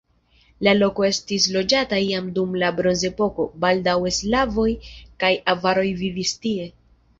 La 0.67 0.71
loko 0.77 1.03
estis 1.07 1.45
loĝata 1.55 1.99
jam 2.05 2.31
dum 2.39 2.57
la 2.63 2.71
bronzepoko, 2.79 3.47
baldaŭe 3.67 4.15
slavoj 4.23 4.67
kaj 5.25 5.33
avaroj 5.57 5.89
vivis 6.03 6.37
tie. 6.49 6.69